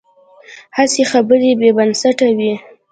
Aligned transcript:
هسې 0.77 1.03
خبرې 1.11 1.49
بې 1.59 1.69
بنسټه 1.77 2.27
وي. 2.37 2.53